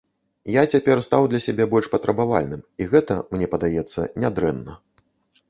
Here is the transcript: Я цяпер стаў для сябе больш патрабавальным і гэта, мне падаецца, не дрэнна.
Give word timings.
Я 0.51 0.61
цяпер 0.75 1.01
стаў 1.07 1.27
для 1.33 1.41
сябе 1.47 1.67
больш 1.73 1.89
патрабавальным 1.97 2.65
і 2.85 2.89
гэта, 2.95 3.19
мне 3.35 3.51
падаецца, 3.53 4.09
не 4.25 4.35
дрэнна. 4.41 4.73